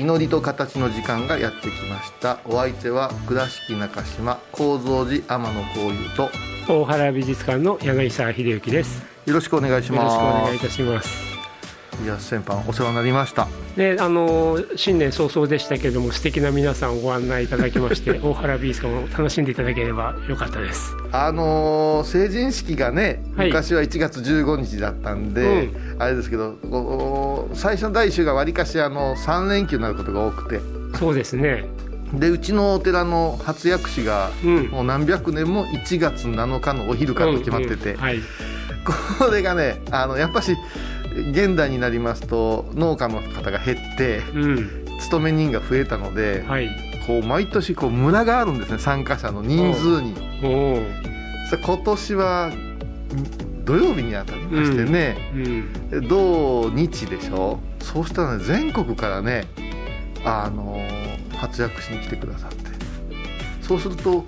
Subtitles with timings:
[0.00, 6.30] 祈りと形の時間がやってきましたお相手は倉敷中島高蔵寺天野幸雄と
[6.72, 9.02] 大原美術館の柳沢秀幸です。
[9.26, 11.29] よろしくお願いしよろしくおます願いいたします。
[12.02, 13.46] いや先般お世話になりました。
[13.76, 20.94] で、あの新年早々でしたけれども素敵な皆さんをご案内いただきまして、 大原美術館を楽しんでいただければよかったです。
[21.12, 23.48] あのー成人式がね、はい。
[23.48, 30.60] 昔は1月15日だったんで、あれですけど最初の第1週がわりかしあの3連休になることが多くて。
[30.98, 31.66] そうですね。
[32.14, 34.66] でうちのお寺の初薬師が、うん。
[34.68, 38.00] もう何百年も1月7日のお昼からと決まってて、うんうん。
[38.00, 38.20] はい。
[39.18, 40.56] これがねあのやっぱし
[41.14, 44.86] 現代になりますと農家の方が減ってうん。
[45.00, 46.68] 勤め人が増えたので、はい。
[47.06, 50.14] こう毎年こうムラがあるんですね参加者の人数に。
[50.42, 52.52] 今年は
[53.64, 55.16] 土曜日にあたりましてね、
[55.92, 56.08] うん。
[56.08, 57.58] 土日でしょ？
[57.80, 59.46] そうしたらね全国からね
[60.24, 60.78] あの
[61.40, 62.70] 活躍しに来てくださって
[63.62, 64.24] そうすると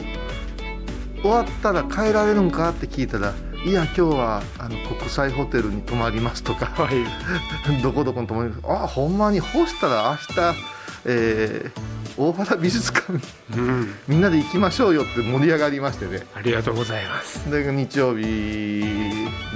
[1.20, 3.34] 終わったら帰られるんかって聞いたら
[3.64, 7.04] 「いや今日はあの国際ホテルに泊まります」とかはい。
[7.82, 10.58] 「どこどこに泊まります」あほんまに干したら明日、
[11.06, 11.80] えー
[12.14, 13.14] 大原美術館
[13.56, 13.94] うん。
[14.06, 17.50] みんなで行きましょうよって盛り上がりましてねありがとうございます。
[17.50, 18.74] で日曜日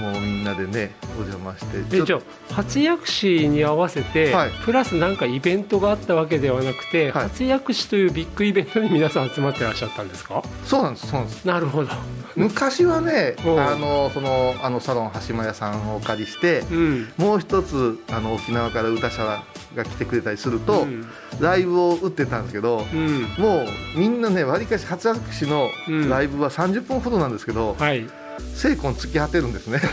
[0.01, 10.43] もうみんなでねお邪魔してで、じゃあ初薬師に合わせて、はいプラスなんかイベントがあったわけではなくて、はい初薬師というビッグイベントに皆さん集まってらっしゃったんですか？
[10.65, 11.91] そうなんですそうなんですなるほど。
[12.37, 17.09] 昔はねうんあのそのあのサロン橋間屋さんをお借りしてうん。
[17.17, 19.43] もう一つあの沖縄から歌者
[19.75, 21.07] が来てくれたりすると、うん
[21.39, 23.25] ライブを打ってたんですけど、うん。
[23.39, 28.07] もうみんなねわりかし初薬師のうんライブは30分ほどなんですけど、はい。
[28.55, 29.81] 精魂突き果てるんですね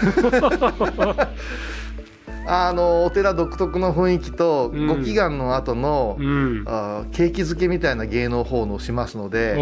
[2.46, 6.64] あのお寺独特の雰囲気と、うんご祈願の後の、うん。
[6.68, 9.54] あー景気づけみたいな芸能奉納しますので、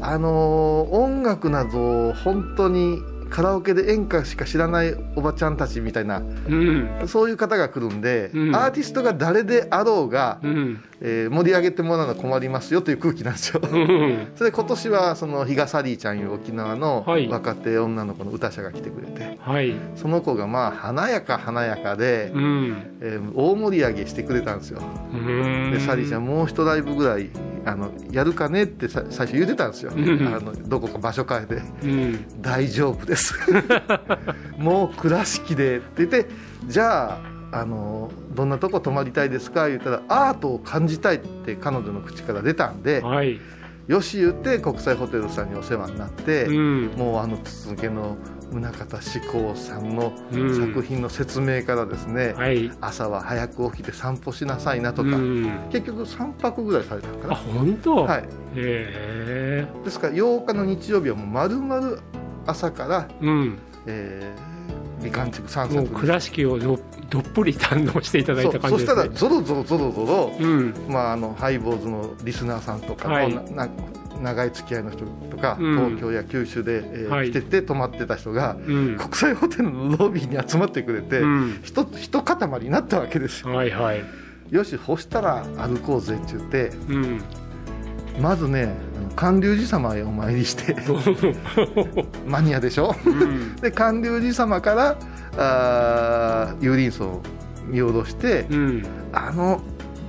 [0.00, 6.88] あのー音楽など本当にカラオケで演歌しか知らないおばちゃんたちみたいなうん。
[7.06, 10.82] そういう方が来るんで、うんアーティストが誰であろうが、うん。
[11.00, 13.60] えー盛り上げてもらうのは困りますよという空気なんですよ。
[13.62, 14.28] うん。
[14.34, 19.74] それで今年はその比嘉サリーちゃんいう沖縄のはい若手女の子の歌者が来てくれて、はい。
[19.96, 22.76] その子がまあ華やか華やかで、うん。
[23.00, 24.82] えー大盛り上げしてくれたんですよ。
[25.12, 25.70] うん。
[25.72, 27.30] でサリーちゃんもう一ライブぐらい
[27.64, 31.54] あのやるかねってさ最初言ってたんですよ、うんあのどこか場所変えて
[31.84, 32.24] うん。
[32.40, 33.19] 大丈夫です
[34.58, 36.26] もう倉敷でって言って
[36.66, 37.18] じゃあ
[37.52, 39.68] あのどんなとこ泊まりたいですか？
[39.68, 43.40] 言ったらアートを感じたいって彼女の口から出たんではい。
[43.88, 46.86] よし言って国際ホテルさんにお世話になって、うん。
[46.96, 48.16] もうあの筒抜けの
[48.52, 52.70] 宗像志功さんのうん作品の説明からですね、はい。
[52.80, 55.50] 朝は早く起きて散歩しなさいなとか、うん。
[55.72, 57.96] 結局3泊ぐらいされたのかあ、な本当？
[58.04, 61.96] はい、へですから8日の日曜日はもう丸々
[62.46, 63.24] 朝から、え。
[63.24, 63.58] うん。
[63.86, 66.78] えー、美観地区散策倉敷をど
[67.08, 69.30] どっぷり堪能していただいたそうそした感じですね。
[69.34, 70.74] らゾロゾロゾロゾロ、うん。
[70.88, 73.68] まあ、あのハイボーズのリスナーさんとか、はいなな
[74.20, 78.96] 長い付き合いの人とか、うん東京や九州で、えーはい来てて泊まってた人が、うん。
[78.96, 81.60] 国際ホテルのロビーに集まってくれて、うん。
[81.62, 84.04] ひと一塊になったわけですよはいはい。
[84.50, 87.22] よし干したら歩こうぜって言ってうん。
[88.20, 88.74] まずね
[89.20, 90.74] あの観龍寺様へお参りして
[92.26, 92.94] マニアでしょ？
[93.04, 93.56] うん。
[93.60, 94.96] で観龍寺様から
[95.36, 97.22] あー有林荘を
[97.66, 98.86] 見下ろして、うん。
[99.12, 99.60] あの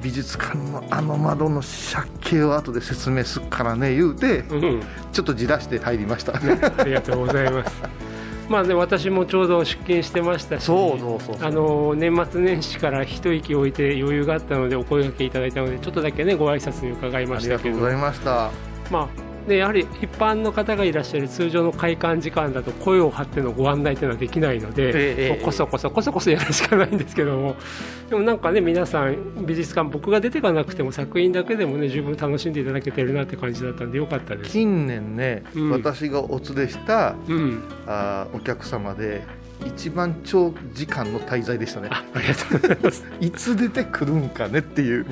[0.02, 4.82] 美術館のあの窓の借景を後で説明するからね言うてうん。
[5.12, 7.76] ちょっとじらして入りましたありがとうございます。
[8.50, 24.92] まあね、私もちょうど出勤してましたし、年末年始から一息置いて余裕があったのでお声掛けいただいたのでちょっとだけねご挨拶に伺いあましたけどりがとうございましたまあでやはり一般の方がいらっしゃる通常の会館時間だと声を張ってのご案内というのはできないので、
[25.34, 27.56] ええこそこそこそこそやるしかないんですけども。
[28.10, 34.52] でもなんかね皆さん美術館僕が出てかなくても作品だけでもね十分楽しんでいただけてるなって感じだったんでよかったです。
[34.52, 35.70] 近年ね、うん。
[35.72, 39.24] 私がお連れしたうん、あーお客様で
[39.66, 41.90] 一番長時間の滞在でしたね。
[41.92, 43.06] あありがとうございます。
[43.22, 45.06] いつ出てくるんかねっていう、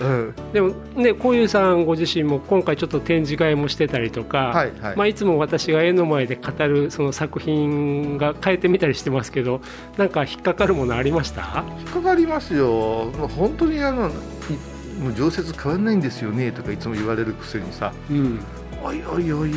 [0.00, 4.96] うん、でもね、こういうさんご自身も今回ちょっと展示会もしてたりとか、はいはい。
[4.96, 9.60] まあ、いつも私が絵の前で語るその作品が変えてみたりしてますけど
[9.96, 11.64] なんか引っかかるものありました？
[11.80, 13.10] 引っかかりますよ。
[13.36, 17.92] 本当にあのいもう常設変わんないんですよねとかいつも言われるくせにさ。
[18.10, 18.40] うん
[18.82, 19.52] 「おいおいおいおい」っ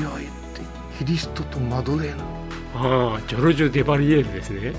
[0.54, 0.62] て
[1.00, 2.22] キリストとマドレーヌ
[2.74, 4.74] ああジョルジュ・デバリエールですね。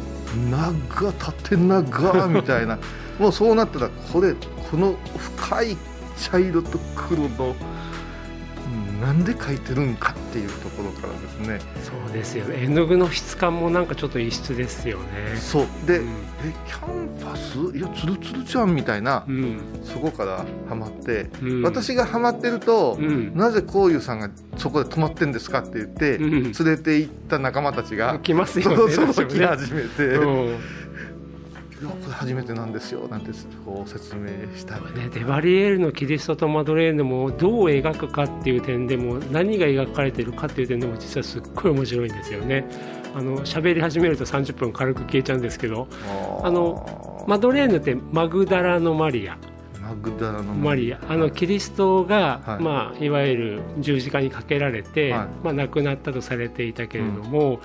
[0.51, 2.79] 長縦長みたいな。
[3.19, 4.35] もうそうなったらこれ
[4.71, 5.77] この深い
[6.17, 7.55] 茶色と黒の
[9.01, 11.61] なんで描いてるんかっていうところからですね。
[11.85, 12.63] そうですよね。
[12.63, 15.37] 絵の具の質感もなんかちょっと異質ですよね。
[15.37, 15.67] そう。
[15.87, 16.09] で、うん。
[16.09, 17.59] えキャンパス？
[17.77, 19.61] いやツルツルじゃんみたいな、うん。
[19.85, 21.63] そこからハマって、うん。
[21.63, 23.37] 私がハマってると、うん。
[23.37, 26.43] なぜこういうさんがそこで泊まってんですかって言って、うん。
[26.45, 29.47] 連れて行った仲間たちが来ますよねその時確かにね。
[29.47, 30.19] 始めて、
[32.11, 33.31] 初めてなんですよなんて
[33.65, 42.65] こう説明したりね、デバリエールのキリストとマドレーヌもどう描くかっていう点でも何が描かれてるかっていう点でも実はすっごい面白いんですよね。
[43.15, 45.87] あの喋り始めると30分軽く消えちゃうんですけど
[46.43, 49.37] あのマドレーヌってマグダラのマリア
[49.93, 52.61] マグダラのマリアあのキリストが、はい。
[52.61, 55.29] いまあ、いわゆる十字架にかけられて、はい。
[55.45, 57.61] まあ、亡くなったとされていたけれども、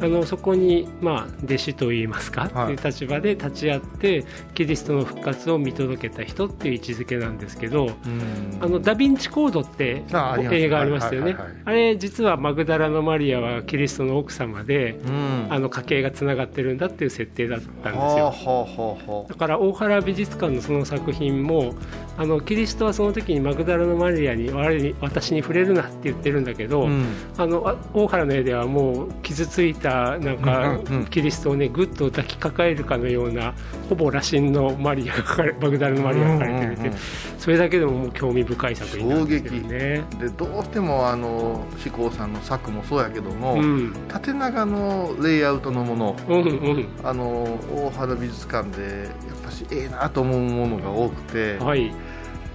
[0.00, 2.74] あのそこに、まあ、弟子といいますか、はい。
[2.74, 8.58] っていう立場で立ち会ってキリストの復活を見届けた人っていう位置づけなんですけど、うん。
[8.60, 10.02] あのダ・ヴィンチコードって
[10.50, 15.46] 映画ありましたよね、あれ実はマグダラのマリアはキリストの奥様で、うん。
[15.50, 17.92] あの家系がつながってるんだっていう設定だったんですよ。
[17.92, 21.67] はあはあはあはだから大原美術館のその作品も
[22.16, 27.06] あのキリストはその時にマグダラのマリアに我に私に触れるなって言ってるんだけど、うん。
[27.36, 30.80] あのあ大原の絵ではもう傷ついたなんか
[31.10, 33.54] キリストをねぐっと抱きかかえるかのような
[33.88, 36.98] ほぼ羅針のマリアが描かれマグダラのマリアが描かれてるって、
[37.38, 40.04] それだけでももう興味深い作品なんですけどね。
[40.18, 43.94] でどうしてもあの志功さんの作もそうやけども、うん。
[44.08, 46.44] 縦長のレイアウトのものうんう
[46.80, 46.88] ん。
[47.04, 51.92] あの大原美術館でやっぱしええなと思うものが多くて、はい。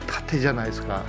[0.06, 1.04] 縦じゃないですか。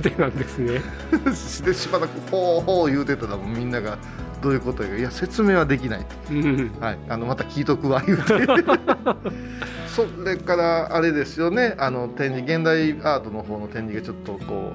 [0.00, 0.80] 縦なんですね。
[1.66, 3.98] でしばらくほうほう言うてたらみんなが
[4.42, 6.70] どういうことやいや説明はできない、うん。
[6.80, 8.24] はい、あのまた聞いとくわ言うて。
[9.88, 11.74] それからあれですよね。
[11.78, 14.72] あの展示現代アートの方の展示がちょっとこ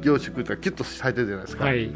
[0.00, 1.92] う凝縮というかキュッとされてるじゃないですか、はい。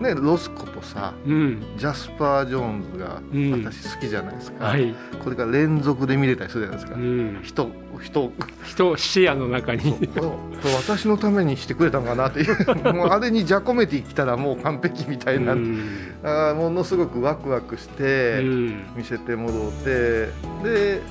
[0.00, 1.62] ね、ロスコとさうん。
[1.76, 3.64] ジャスパー・ジョーンズがうん。
[3.64, 4.94] 私好きじゃないですか、はい。
[5.24, 8.32] これが連続で見れたりするじゃないですか、うん、人人
[8.64, 9.92] 人視野の中に。
[9.92, 12.56] これ私のためにしてくれたのかなっていう。
[12.94, 15.88] もうあれにジャコメティ来たらもう完璧みたいな、うん。
[16.22, 18.82] あーものすごくワクワクしてうん。
[18.96, 20.28] 見せてもろって。
[20.64, 21.02] で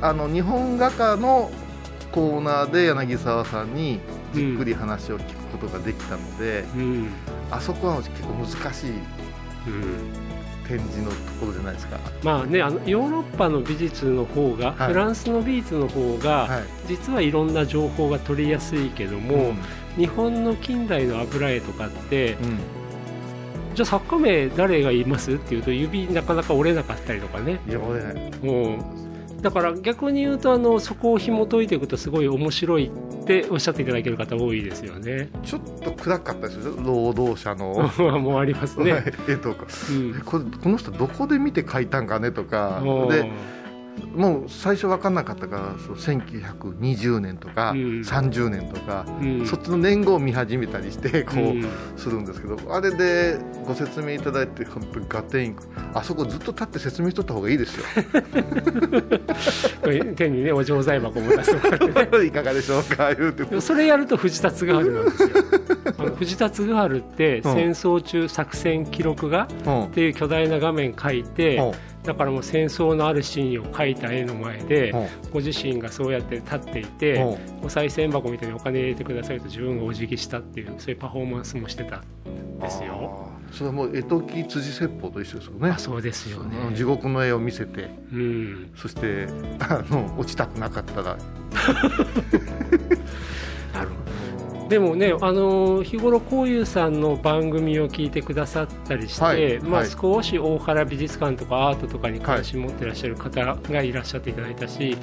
[0.00, 1.50] あの日本画家の
[2.12, 4.00] コーナーで柳沢さんに
[4.34, 7.08] じっくり話を聞くことができたので、うん。
[7.50, 8.90] あそこは結構難しい。
[9.66, 10.23] うん
[10.68, 11.98] 展示のところじゃないですか。
[12.22, 14.88] まあね、あのヨーロッパの美術の方が、はい。
[14.88, 16.62] フランスの美術の方が、はい。
[16.88, 19.56] 実はいろんな情報が取りやすいけども、うん。
[19.96, 22.58] 日本の近代の油絵とかって、うん。
[23.74, 25.32] じゃあ作家名誰がいます？
[25.32, 27.58] っていうと指なかなか折れなかったりとかね。
[27.68, 28.78] いや俺ねもう
[29.44, 32.90] だから逆に言うとあのそこを紐解いていくとすごい面白い
[33.22, 35.28] っておっしゃっていただける方多いですよね。
[35.42, 37.90] ちょっと暗かったですよ労働者の？
[38.20, 39.04] もうありますね。
[39.28, 39.66] 絵とか。
[39.90, 40.14] うん。
[40.18, 42.80] えこれこの人どこで見て描いたんかねとか。
[43.10, 43.30] で
[44.14, 47.78] もう最初分かんなかったからそう1920年とか、うん。
[48.00, 49.46] 30年とか、うん。
[49.46, 51.64] そっちの年号を見始めたりしてこう、うん
[51.96, 55.56] するんですけどあれでご説明いただいて本当にガテン
[55.94, 57.84] あそこずっと立って説明しとった方がいいですよ。
[60.16, 62.24] 手にねお錠剤箱も出すとかってね。
[62.26, 63.60] いかがでしょうか言うて。
[63.60, 65.28] それやると藤田津軽なんですよ。
[66.18, 69.84] 藤田津軽ってうん戦争中作戦記録画うん。
[69.84, 71.60] っていう巨大な画面描いて
[72.04, 74.96] だからもう戦争のあるシーンを描いた絵の前でう。
[74.96, 77.18] んご自身がそうやって立っていてう。
[77.62, 81.96] んお賽銭箱みたいにお金入れてくださいと自分がお辞儀したっていうそういうパフォーマンスもしてた
[82.28, 83.30] んですよ。
[83.50, 85.70] それはもう絵解き辻説法と一緒ですよね。
[85.70, 86.56] あそうですよね。
[86.74, 88.70] 地獄の絵を見せてうん。
[88.76, 89.26] そして
[89.60, 91.16] あの落ちたくなかったら
[94.68, 99.58] でもね、あの日頃こういうさんの番組を聞いてくださったりして、はい。
[99.60, 99.90] まあ、はい。
[99.90, 104.96] 少し大原美術館とかアートとかに関心持ってらっしゃる方がいらっしゃっていただいたし、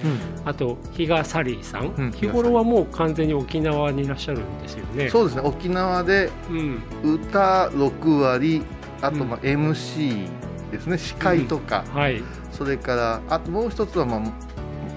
[0.45, 2.11] あと比嘉サリーさん、うん。
[2.11, 5.09] 日頃はもう完全に沖縄にいらっしゃるんですよね。
[5.09, 5.41] そうですね。
[5.45, 6.83] 沖縄でうん。
[7.03, 8.63] 歌6割
[9.01, 10.27] あとまあ MC
[10.71, 10.97] ですね。
[10.97, 12.23] 司会とか、はい。
[12.51, 14.21] それからあともう一つは、まあ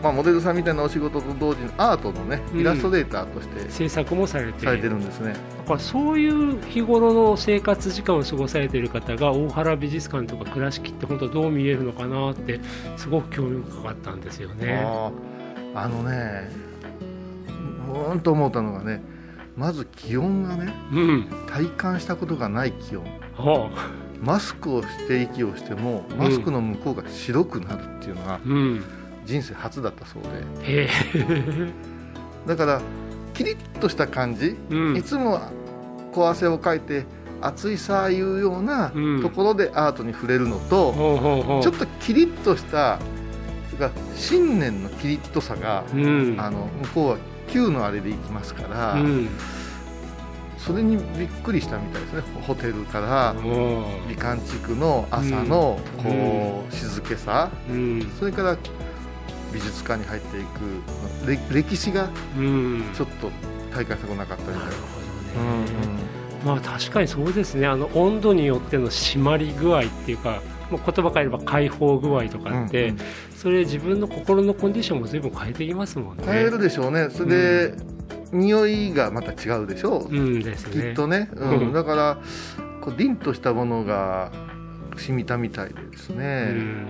[0.05, 2.61] まあ、モデルさんみたいなお仕事と同時にアートのねうん。
[2.61, 12.61] イラストレーターとして制作もされてされてるんですね、だからそういう日頃の生活時間を過ごされている方が大原美術館とか倉敷って本当どう見えるのかなって
[12.99, 14.85] すごく興味深かったんですよね。
[15.75, 16.51] あのね
[17.87, 19.03] ほんと思ったのがね
[19.57, 23.05] まず気温がねうん、体感したことがない気温。
[23.37, 23.71] は
[24.21, 28.85] マスクをして息をしてもマスクの向こうが白くなるっていうのがあ、うん、
[29.25, 31.71] 人生初だったそうで。
[32.47, 32.81] だから
[33.33, 34.97] キリッとした感じ、うん。
[34.97, 35.41] いつも
[36.13, 37.07] 小汗をかいて
[37.41, 39.23] 暑いさあいうようなうん。
[39.23, 41.63] ところでアートに触れるのと、ほうほうほう。
[41.63, 42.99] ちょっとキリッとした
[43.67, 47.17] それから信念のキリッとさが、うん、あの向こうは
[47.49, 49.29] 旧のあれで行きますから、うん、
[50.59, 52.23] それにびっくりしたみたいですね。
[52.47, 56.05] ホテルからお美観地区の朝のうん。
[56.05, 58.57] こう静けさ、うん、それから
[59.55, 63.31] 美術館に入っていくれ歴史がうん、ちょっと
[63.73, 64.73] 体感したことなかったみたいな。
[66.45, 67.67] まあ確かにそうですね。
[67.67, 70.43] あの温度によっての締まり具合っていうか。
[70.71, 72.99] もう言葉変えれば解放具合とかって、うんうん
[73.37, 76.25] それ自分の心のコンディションも随分変えてきますもんね。
[76.25, 77.75] 変えるでしょうねそれで、
[78.33, 80.83] 匂いがまた違うでしょう、うんですね。
[80.83, 82.19] きっとね、うんうんだから
[82.81, 84.33] こう凛としたものが
[84.97, 86.87] 染みたみたいでですうね、ん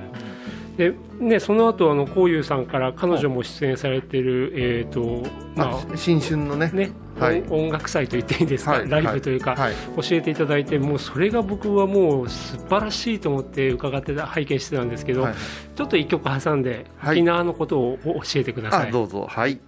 [0.77, 6.71] でね、その後あのこういうさんから彼女も出演されてる、えーとまあ新春のね。
[6.73, 7.45] あねはい。
[7.49, 8.89] 音楽祭と言っていいんですか、はい。
[8.89, 9.75] ライブというか、はい。
[9.97, 15.35] 教えていただいてもうそれが僕はもう素晴らしいと思って伺ってた拝見してたんですけど、はい。
[15.77, 17.19] ちょっと一曲挟んではい。
[17.19, 18.89] 沖縄のことを教えてください。
[18.89, 19.27] あどうぞ。
[19.29, 19.61] はい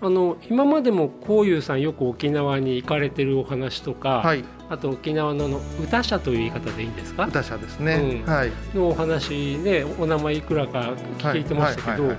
[0.00, 4.44] あの今までもこういうさんよく沖縄に行かれてるお話とか、はい。
[4.68, 7.26] あと沖縄のあの歌者という言い方でいいんですか？
[7.26, 8.30] 歌者ですね、うん。
[8.30, 8.50] はい。
[8.74, 12.14] のお話ねお名前いくらか聞いてましたけどは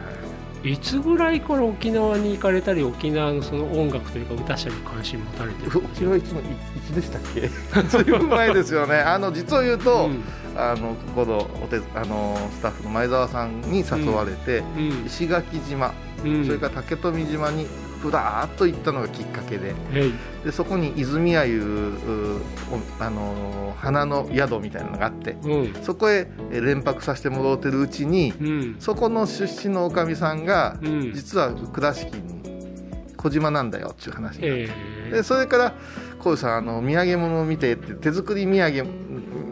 [0.64, 6.48] いつぐらいから沖縄に行かれたり沖縄のその音楽というか歌者に関心持たれてるうちはいつもいい
[6.86, 7.42] つでしたっけ？
[7.88, 8.96] ずいぶん前ですよね。
[8.96, 10.22] あの実を言うと、うん
[10.58, 15.94] あのここのお手あのスタッフの前澤さんに誘われて、うん石垣島、
[16.26, 16.46] うん。
[16.46, 17.68] それから竹富島に
[18.02, 19.72] ふらーっと行ったのがきっかけで。
[19.72, 20.12] はい。
[20.44, 25.74] でそこに泉屋いううおあの花の宿みたいなのがあってうん。
[25.84, 28.76] そこへえ連泊させてもらってるうちにうん。
[28.80, 31.14] そこの出身のおかみさんが、うん。
[31.14, 32.38] 実は倉敷に
[33.16, 34.70] 小島なんだよっていう話があって。
[35.10, 35.74] えでそれから
[36.20, 39.07] こういうさんあの土産物を見てって手作り土産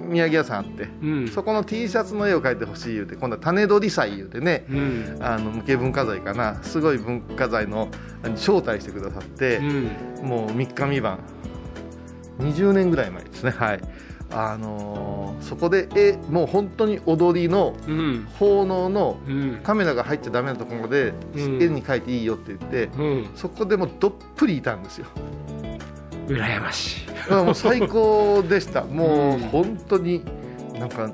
[0.06, 1.28] 土産屋さんあってうん。
[1.28, 5.18] そこの T シャツの絵を描いてほしい言うて今度は種取り祭言うてねうん。
[5.22, 7.90] あの無形文化財かなすごい文化財の
[8.36, 9.84] 招待してくださって、うん。
[10.28, 11.20] もう3日三晩。
[12.40, 13.52] 20年ぐらい前ですね。
[13.52, 13.82] はい。
[14.32, 18.28] あのーそこで絵もう本当に踊りのうん。
[18.40, 19.60] 奉納のうん。
[19.64, 21.62] カメラが入っちゃダメなところで、うん。
[21.62, 23.30] 絵に描いていいよって言ってうん。
[23.36, 25.06] そこでもうどっぷりいたんですよ
[26.28, 27.02] 羨ましい。
[27.30, 28.84] あもう最高でした。
[28.84, 30.24] もううん本当に
[30.80, 31.12] なんか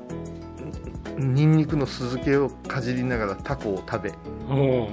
[1.18, 4.12] ニンニクの酢漬けをかじりながらタコを食べ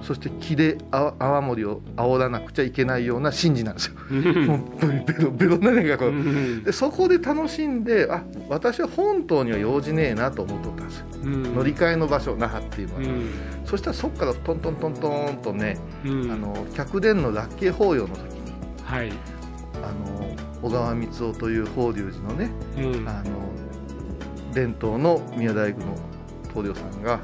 [0.03, 3.93] そして木であ泡盛を煽らなくちゃいけないような神事なんですよ。
[4.09, 4.47] うん。
[4.47, 6.09] もうベロベロながらこう。
[6.09, 6.63] うん。
[6.63, 11.05] でそこで楽しんであ私は本島には用事ねえなと思っとったんですよ。
[11.23, 11.55] うん。
[11.55, 13.29] 乗り換えの場所那覇っていうのは、うん。
[13.65, 16.31] そしたらそこからトントントントンとね、うん。
[16.31, 19.11] あの客殿のラッキー法要の時にはい
[19.83, 23.07] あの小川三夫という法隆寺のねうん。
[23.07, 23.49] あの
[24.53, 25.95] 伝統の宮大工の
[26.53, 27.19] 棟梁さんが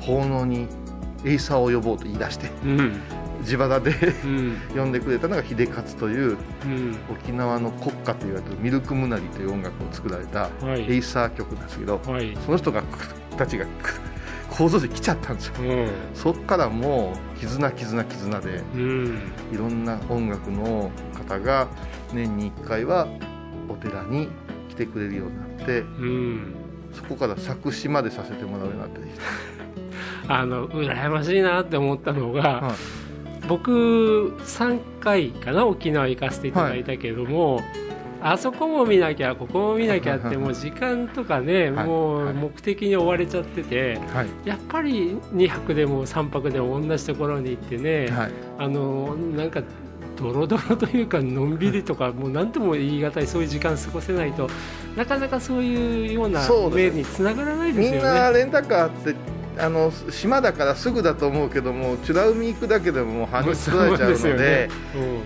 [0.00, 0.66] 奉納に
[1.24, 3.00] エイサーを呼ぼうと言い出してうん。
[3.40, 3.90] 自腹で
[4.24, 4.56] うん。
[4.76, 6.96] 呼んでくれたのが日出克といううん。
[7.10, 10.82] 沖縄の国歌と言われてるミルクムナリという音楽を作られたはい。
[10.90, 12.36] エイサー曲なんですけど、はい。
[12.44, 12.82] その人が
[13.36, 13.64] たちが
[14.50, 15.54] 構造で来ちゃったんですよ。
[15.60, 15.88] うん。
[16.14, 19.32] そっからもう絆絆絆でうん。
[19.52, 21.68] いろんな音楽の方が
[22.12, 23.08] 年に1回は
[23.68, 24.28] お寺に
[24.68, 26.54] 来てくれるようになってうん。
[26.92, 29.02] そこから作詞までさせてもらうようになってき
[30.28, 32.74] あの羨ましいなって思ったのが、た、はい。
[33.48, 37.62] 僕3回かな沖縄行かせていただいたけれども、
[38.20, 41.86] あそこも見なきゃここも見なきゃってもう時間とかね、 はい。
[41.86, 44.26] もはいう目的に追われちゃっててはい。
[44.44, 48.30] やっぱり2泊でも3泊でも同じところに行ってね、はい。
[48.58, 49.62] あのなんか
[50.16, 54.48] ドロドロというかのんびりとか もう何とも言い難いそういう時間過ごせないと
[54.96, 56.40] なかなかそういうような
[56.74, 58.38] 目につながらないですよみんなね。
[58.38, 64.68] レンタカーってあの島だからすぐだと思うけども美ら海行くだけでももう半日取られちゃうのでね。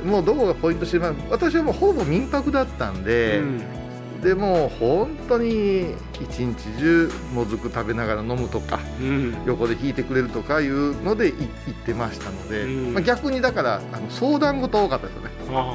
[0.03, 0.11] うん。
[0.11, 3.82] もうどこがポイント知りません私はもうほぼ民泊だったんで、うん
[4.23, 9.37] でもう本当に一日中もずく食べながら飲むとかうん。
[9.47, 12.95] 横で引いてくれるとかいうのでい行ってましたので、うん。
[12.95, 15.31] まあ、逆にだからあの相談事多かったですよね。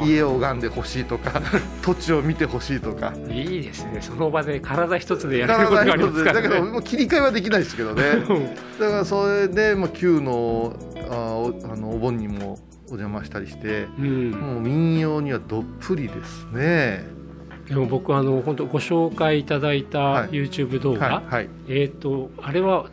[0.06, 1.42] 家を拝んでほしいとか
[1.84, 3.14] 土地を見てほしいとか。
[3.30, 4.00] いいですね。
[4.02, 6.72] その場で体一つでやれることがありますからだけどね。
[6.72, 8.04] もう切り替えはできないですけどね。
[8.80, 10.74] だからそれで、まあ、旧の
[11.12, 14.32] あおあのお盆にもお邪魔したりしてうん。
[14.32, 17.17] もう民謡にはどっぷりですね
[17.68, 20.30] でも僕あの本当ご紹介いただいたはい。
[20.30, 22.90] YouTube 動画、はい、はい、えっ、とあれは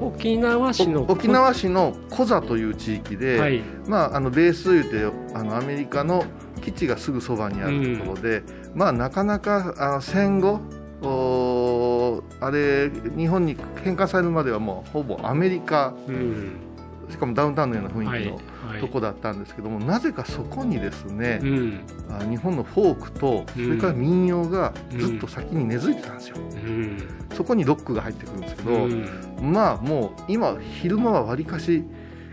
[0.00, 3.62] 沖縄市のお沖縄市のコザという地域で、はい。
[3.86, 6.24] まあ、あのベース言うてあのアメリカの
[6.60, 8.42] 基地がすぐそばにあるところで、
[8.74, 10.60] まあ、なかなかあ戦後
[11.00, 15.94] おーあれ日本に返還されるまではもうほぼアメリカ。
[16.06, 16.56] うん。
[17.08, 18.34] しかもダウンタウンのような雰はい囲気の。
[18.36, 18.44] はい
[18.80, 21.80] とこだったんですけども、なぜかそこにですね、うん。
[22.10, 26.98] あ日本のフォークとそれから民謡がずっと先に根付いてたんですよ、うん。
[27.34, 29.08] そこにロックが入ってくるんですけど、うん。
[29.40, 31.84] まあもう今昼間はわりかし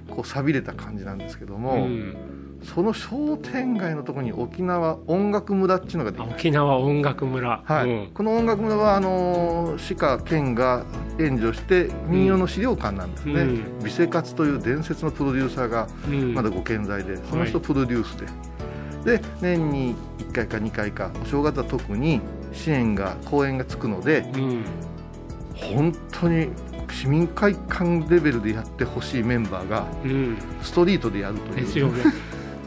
[0.09, 2.34] こう寂れた感じなんですけども、うん
[2.73, 7.89] その商店街のところに沖縄音楽村っていうのができ沖縄音楽村、はい。
[7.89, 8.11] うん。
[8.11, 10.83] この音楽村はあの市か県が
[11.19, 13.83] 援助して民謡の資料館なんですね、うん。
[13.83, 16.33] 美生活という伝説のプロデューサーがうん。
[16.33, 18.15] まだご健在で、その人プロデュース
[19.05, 22.19] で、で年に1回か2回かお正月は特に
[22.51, 24.65] 支援が公演がつくのでうん。
[25.53, 26.49] 本当に
[26.91, 30.37] 市民会館レベルでやってほしいメンバーがうん。
[30.61, 31.55] ストリートでやるという。
[31.57, 32.03] ですよね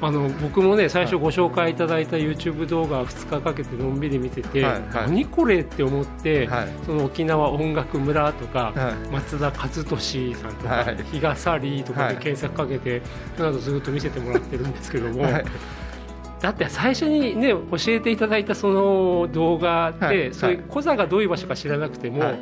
[0.01, 4.83] あの僕もね最初ご紹介いただいた YouTube 動画2日かけてのんびり見てて、はいはい。
[5.09, 6.69] 何これって思って、はい。
[6.87, 9.09] その沖縄音楽村とか、はい。
[9.13, 10.97] 松田和俊さんとか、はい。
[11.11, 12.15] 日笠りとかはい。
[12.15, 13.03] で検索かけて、
[13.37, 15.45] その後ずっと見せてもらってるんですけども、はい。
[16.41, 20.35] だって最初にね教えていただいたその動画で、はい。
[20.35, 22.39] そういうコザがどういう場所か知らなくても、はい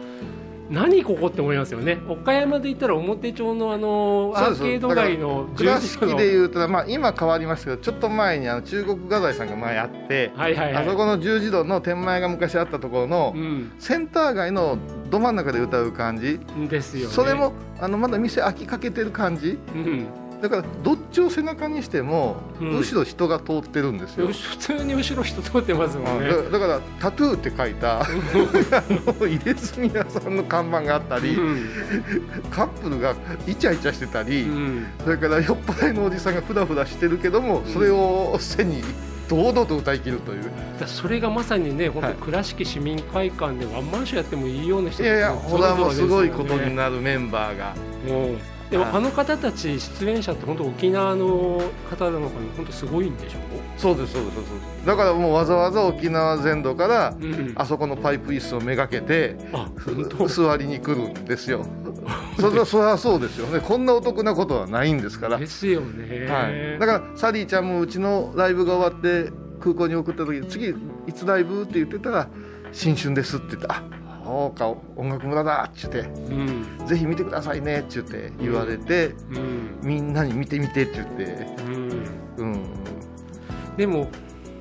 [0.70, 1.98] 何ここって思いますよね。
[2.08, 10.84] 岡山で言ったら表町のあのアーケード街の倉敷でいうと、まあ、今変わりましたけどちょっと前にあの中国画材さんが前あって、はいはいはい。
[10.84, 13.72] あそこの十字路の天満屋が昔あったところの、うん。
[13.78, 14.78] センター街の
[15.10, 17.14] ど真ん中で歌う感じ、ですよね。
[17.14, 19.58] それもあのまだ店開きかけてる感じ。
[19.74, 20.06] うん
[20.40, 22.78] だからどっちを背中にしても、うん。
[22.78, 28.06] 後ろ人が通ってるんですよ、普通に後ろ人通ってますもんね、だだからタトゥーって書いた あ
[29.18, 31.66] の入れ墨屋さんの看板があったり、うん。
[32.50, 33.14] カップルが
[33.46, 34.86] イチャイチャしてたり、うん。
[35.02, 38.82] それから酔っ払いのおじさんがふらふらしてるけども、それを背に
[39.28, 40.42] 堂々と歌い切るという。
[40.78, 42.16] だそれがまさにね本当はい。
[42.16, 47.74] 倉敷市民会館でワンマンショーやってもいいような人いやいやたちこれはもうすごいことにるなるメンバーが
[48.70, 48.92] でもはい。
[48.94, 53.38] あの方たち出演者って本当沖縄の方なのかな本当すごいんでしょ
[53.76, 54.50] そうですそうですそうで
[54.80, 54.86] す。
[54.86, 57.16] だからもうわざわざ沖縄全土から
[57.54, 59.36] あそこのパイプ椅子をめがけて
[60.28, 61.64] 座りに来るんですよ。
[62.38, 63.60] それはそりゃそうですよね。
[63.60, 70.74] こんなお得なことはないんですから、ですよね、はい、だからサリーちゃんもうちのライブが終わって空港に送った時次
[71.06, 72.28] いつライブって言ってたら
[72.72, 73.82] 新春ですって言ってあ
[74.26, 76.86] そうか音楽村だって言ってうん。
[76.86, 79.78] ぜひ見てくださいねって言って言われて、うん。
[79.82, 81.22] みんなに見てみてって言って。
[81.62, 82.04] うん。
[82.38, 82.64] うん。
[83.76, 84.08] でも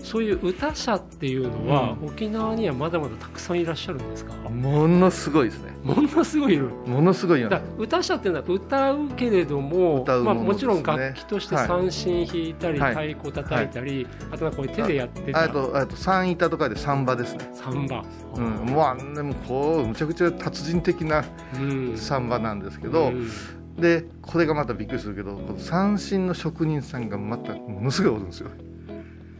[0.05, 4.33] そういう歌者っていうのは、沖縄にはまだまだたくさんいらっしゃるんですか？
[4.49, 5.73] ものすごいですね。
[5.83, 11.67] ものすごいいるものすごいよだ歌者っていうのは歌うけれどもまあ、もちろん楽器としてはい。
[11.67, 13.13] 三振弾いたり、はい。
[13.13, 15.43] 太鼓叩いたり、あとなんかこう手でやってた。
[15.43, 17.49] あとあと三板とかでサンバですね。
[17.53, 18.03] サンバ、
[18.35, 21.25] うん、もうあんなもうこうむちゃくちゃ達人的な
[21.59, 21.97] うん。
[21.97, 23.27] サンバなんですけど、うん。
[23.75, 28.49] でこれがまたびっくりするけど三振の職人さんがまたものすごいおるんですよ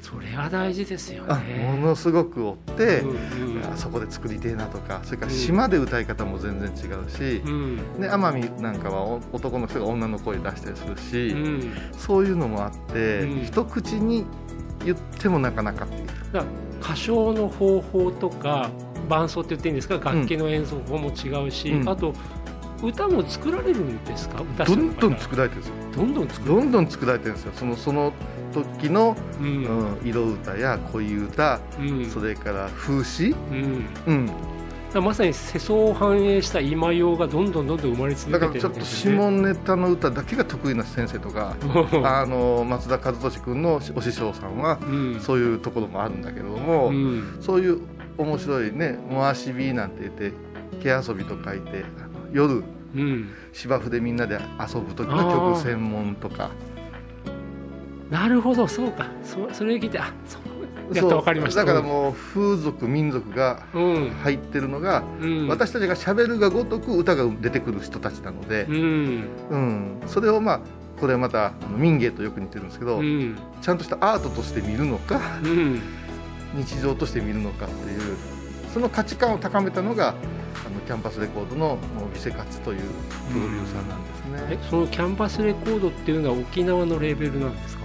[0.06, 7.78] それは大事ですよあねものすごくおって、うんあそこで作りてえなとかそれから島で歌い方も全然違うしう、ん。
[8.00, 11.74] で奄美なんかはお男の人が女の声出したりするし、うん。
[11.98, 13.44] そういうのもあって、うん。
[13.44, 14.26] 一口に
[14.84, 16.06] 言ってもなかなかっていう。
[16.80, 18.70] 歌唱の方法とか
[19.10, 19.96] 伴奏って言っていいんですか？
[19.96, 21.90] 楽器の演奏法も違うし、うん。
[21.90, 22.14] あと
[22.84, 24.42] 歌も作られるんですか？
[24.42, 25.76] 歌どんどんる作られてるんですよ。
[25.96, 26.56] どんどん作る。
[26.56, 27.52] どんどん作られてるんですよ。
[27.56, 28.14] そのその
[28.54, 32.06] 時の、ううんん、色歌や恋歌、うん。
[32.10, 34.30] それから風刺、うん。
[34.96, 38.80] うん、まさに世相を反映した今用がどんどんどんどん生まれ続けてだからちょっと。
[38.86, 41.56] 下ネタの歌だけが得意な先生とか
[42.04, 44.86] あの松田和俊君のお師匠さんはう
[45.18, 45.20] ん。
[45.20, 47.38] そういうところもあるんだけれども、うん。
[47.42, 47.80] そういう
[48.18, 50.32] 面白いね「回し火」なんて言って
[50.82, 51.84] 毛遊びと書いて
[52.36, 52.64] 夜。
[52.96, 56.50] うん、芝生でみんなで遊ぶ時の曲専門とか。
[58.10, 58.68] なるほど。
[58.68, 59.08] そうか。
[59.24, 60.96] そそれ聞いてあそう。
[60.96, 61.66] やっと分かりました。
[61.66, 69.24] だからもう風俗民族がうん、入ってるのが、うん、私たちがしゃべるがごとく歌が出てくる人たちなのでう、ん。
[69.50, 70.02] うん。
[70.08, 70.60] それをまあ
[71.00, 73.36] これはまた民芸とよく似てるんですけど、うん。
[73.62, 75.82] ちゃんとしたアートとして見るのかうん。
[76.56, 78.16] 日常として見るのかっていう
[78.74, 80.16] その価値観を高めたのが
[80.66, 87.84] あのキャンパスレコードのもうビセカツというプロデューサーなんですね、えそのキャンパスレコードっていうのは沖縄のレーベルなんですか？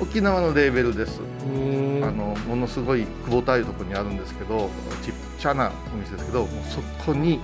[0.00, 4.68] 沖縄のレーベルです、あのものすごい久保田いうところにあるんですけど
[5.02, 7.40] ちっちゃなお店ですけどもうそこに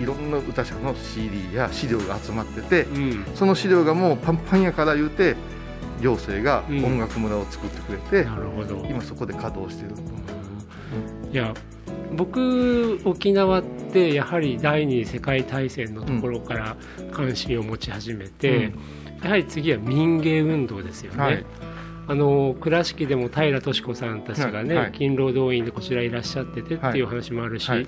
[0.00, 3.24] いろんな歌者の CD や資料が集まっててうん。
[3.34, 5.36] その資料がもうパンパンやから言うて
[6.00, 6.84] 行政がうん。
[6.84, 8.86] 音楽村を作ってくれて、なるほど。
[8.88, 9.94] 今そこで稼働してる
[11.30, 11.52] いや
[12.16, 16.76] 僕沖縄ってやはり第二次世界大戦のところから
[17.12, 18.72] 関心を持ち始めて、
[19.22, 21.44] やはり次は民芸運動ですよね、はい
[22.08, 24.84] あの倉敷でも平敏子さんたちがね、はい。
[24.84, 24.92] はい。
[24.92, 27.86] 勤労動員でこちらいらっしゃっててっていう話もあるし、はい。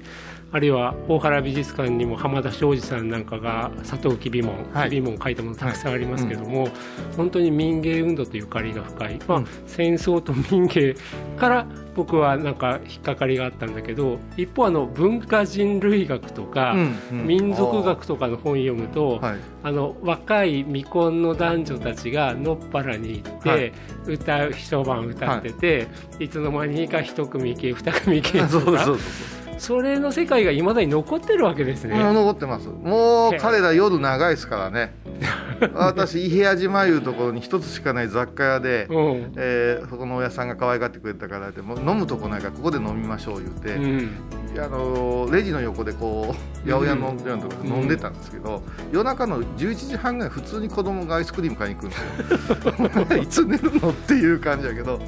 [0.52, 4.90] あるいは大原美術館にも浜田庄司さんなんかが佐藤吉備門、はい。
[4.90, 6.68] 吉備門書いたものたくさんありますけども、
[7.16, 9.46] 本当に民芸運動とゆかりが深い、まあうん。
[9.66, 10.94] 戦争と民芸
[11.36, 16.76] から僕はなんか引っかかりがあったんだけど一方あの文化人類学とか、
[17.10, 23.72] 民族学とかの本読むと、はいあの若い未婚の男女たちがのっぱらに行って、はい。
[24.06, 25.88] 歌う一晩歌ってて、
[26.20, 31.94] い、つの間にか一組系二組系そうとかそうそうそれの世界がいまだに残ってるわけですね。
[31.94, 32.68] もう残ってます。
[32.68, 34.94] もう彼ら夜長いですからね。
[35.72, 39.32] 私伊平屋島いうところに一つしかない雑貨屋で、うん。
[39.36, 44.10] えーそこのおやさんが可愛がってくれたからでもう飲むとこないからここで飲みましょう言うて、うん
[44.60, 48.62] あのレジの横でこう八百屋のところで飲んでたんですけど、
[48.92, 53.16] 夜中の11時半ぐらい普通に子供がアイスクリーム買いに行くんですよ。
[53.22, 55.00] いつ寝るのっていう感じやけど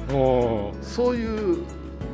[0.81, 1.57] そういう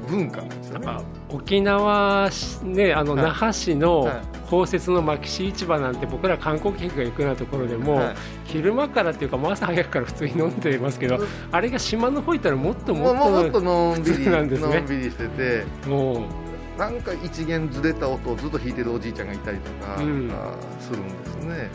[0.07, 0.87] 文化なんですよね。
[1.29, 3.23] 沖縄市ねあのはい。
[3.23, 4.21] 那覇市のはい。
[4.49, 8.15] 公設の牧師市場なんて僕ら観光客が行くようなところでも、はい。
[8.45, 11.27] 昼間からっていうか朝早くから普通に飲んでますけど、うん。
[11.51, 14.75] あれが島の方行ったらもっともっもうもっととのんび普り通なんですね。
[14.75, 15.65] のんびりしてて。
[15.87, 16.42] もう
[16.77, 20.31] なんか一元ずれた音をずっと弾いてるおじいちゃんがいたりとか、うん。
[20.31, 21.69] あするんですね。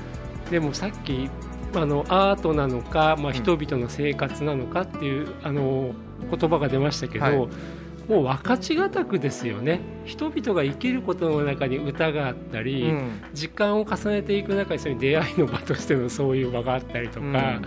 [0.51, 1.31] でもさっき
[1.75, 3.35] あのアートなのか、まあ、ん。
[3.35, 5.93] 人々の生活なのかっていう、あの
[6.31, 7.37] 言葉が出ましたけど、はい。
[8.09, 9.81] もう分かちがたくですよね。
[10.07, 13.23] 人々が生きることの中に歌があったり、うん。
[13.35, 17.61] 時間を重ねていく中にそ出会いの場としてのそういう場があったりとか、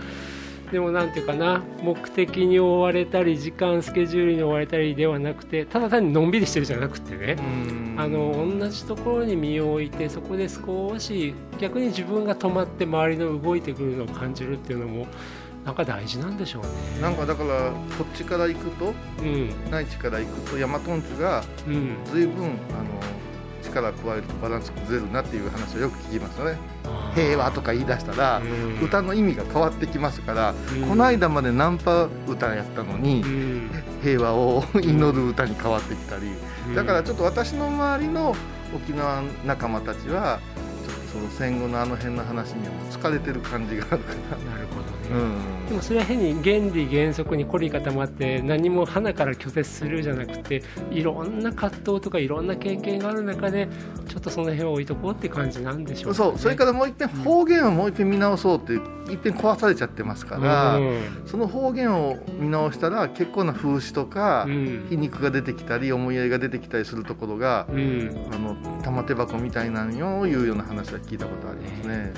[0.72, 7.96] でもなんていうかな目的に追われたり時間スケジュールに追われたりではなくてただ単にのんびりしてるじゃなくてね、うん。
[7.98, 15.06] あの同じところに身を置いてそこで少し逆に自分が止まって周りの動いてくるのを感じるっていうのも
[15.66, 16.68] なんか大事なんでしょうね。
[17.02, 19.50] なんかだからこっちから行くとうん。
[19.70, 22.52] 内地から行くと大和んちがうん、随分あの
[23.74, 26.58] 力を加えるとバランス崩れるなっていう話をよく聞きますよね。
[27.14, 28.80] 平和とか言い出したら、うん。
[28.84, 30.88] 歌の意味が変わってきますから、うん。
[30.88, 33.70] この間までナンパ歌やったのに、うん。
[34.02, 36.32] 平和を祈る歌に変わってきたり、
[36.74, 38.34] だからちょっと私の周りの
[38.74, 40.40] 沖縄仲間たちは
[40.86, 45.34] ちょっとその戦後のあの辺の話にはもう疲れてる感じがあるかなるほどね、な、うん
[45.72, 53.68] でもそれは変に原理原則に凝り固まって何も花から拒絶するじゃなくていろんな葛藤とかいろんな経験がある中で
[54.06, 58.74] ちょっとその辺は置いとこうって感じなんでしょうか、ね、そうそれからもう一遍方言をもう一遍見直そうって
[59.10, 60.92] 一遍壊されちゃってますから、うん
[61.26, 64.86] その方言を見直したら結構な風刺とか、うん。
[64.90, 68.28] 皮肉が出てきたり思いやりが出てきたりするところが、うん。
[68.32, 72.12] あの玉手箱みたいなのをいうような話は聞いたことありますね。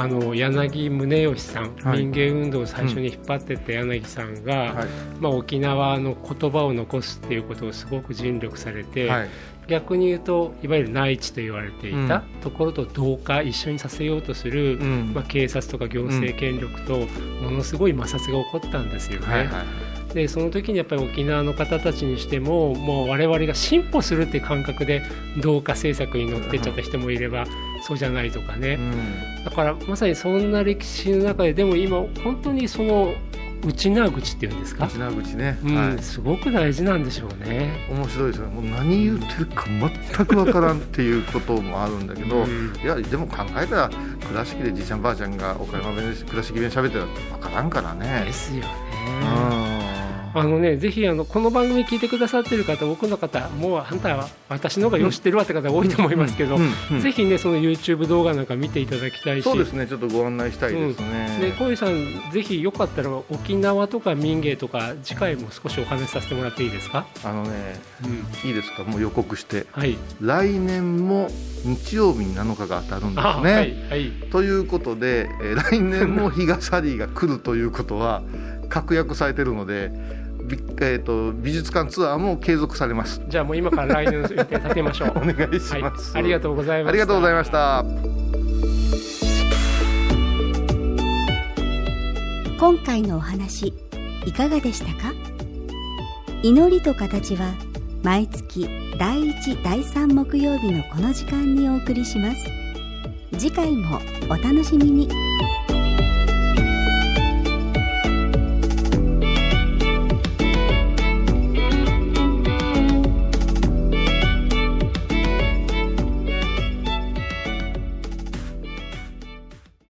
[0.00, 1.98] あの柳宗悦さん、はい。
[1.98, 4.86] 民芸運動を最初に引っ張ってった柳さんが、うんはい。
[5.20, 9.28] まあ、沖縄の言葉を残すっていうことをすごく尽力されて、はい。
[9.68, 12.40] 逆に言うといわゆる内地と言われていたうん。
[12.40, 15.12] ところと同化一緒にさせようとする、うん。
[15.14, 17.06] まあ、警察とか行政権力と
[17.42, 19.26] ものすごい摩擦が起こったんですよね。
[19.26, 25.02] はいはいでその時にやっぱり沖縄の方たちにしてももう我々が進歩するっていう感覚で
[25.40, 27.46] 同化政策に乗ってっちゃった人もいれば、
[27.86, 28.78] そうじゃないとかね、
[29.44, 33.14] だからまさにそんな歴史の中ででも今本当にその
[33.62, 34.86] 内縄口っていうんですか？
[34.86, 36.02] 内縄口ね、うんはい。
[36.02, 37.86] すごく大事なんでしょうね。
[37.90, 38.54] 面白いですよね。
[38.54, 42.72] もう何言ってるか全くわからんっていうこともあるんだけど、うん。
[42.82, 43.90] いやでも考えたら
[44.26, 48.24] 倉敷でじいちゃんばあちゃんが岡山弁で倉敷弁喋ってたらわからんからね。
[48.24, 48.68] ですよね。
[49.22, 49.49] うん
[50.32, 56.56] あのね、ぜひあのこの番組聞いてくださってる方、多くの方、もうあんたは私の方がよう知ってるわって方多いと思いますけど、
[57.02, 67.06] ぜひね、その YouTube 動画なんか見ていただきたいし、そうですねちょっとご案内したいですね、で小井さん、ぜひよかったら沖縄とか民芸とか、次回も少しお話しさせてもらっていいですか？
[67.24, 68.84] あのねうん、いいですか？
[68.84, 69.66] もう予告して。
[69.72, 71.28] はい、来年も
[71.64, 73.54] 日曜日に7日が当たるんですね、あはい、
[73.90, 78.22] はい、ということで、えー来年も日傘リーが来るということは
[78.68, 80.19] 確約されてるので、び
[80.80, 83.20] えー、と美術館ツアーも継続されます。
[83.28, 85.12] じゃあもう今から来年の予定立てましょう。
[85.18, 85.82] お願いしはい。
[85.82, 86.88] ます、、ありがとうございました。
[86.90, 87.84] ありがとうございました。
[92.58, 93.72] 今回のお話
[94.26, 95.12] いかがでしたか？
[96.42, 97.54] 祈りと形は
[98.02, 102.36] 毎月第1第3木曜日のこの時間にお送りします。
[103.38, 105.08] 次回もお楽しみに